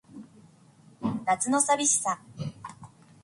[1.27, 2.19] 夏の淋しさ